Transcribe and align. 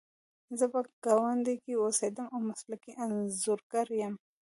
زه 0.57 0.65
په 0.73 0.79
ګاونډ 1.05 1.45
کې 1.63 1.73
اوسیدم 1.83 2.27
او 2.33 2.39
مسلکي 2.49 2.91
انځورګره 3.03 3.93
یم 4.01 4.15